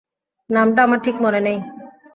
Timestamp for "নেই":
1.41-1.57